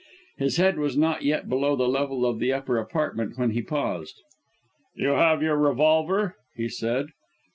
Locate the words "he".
3.51-3.61, 6.55-6.69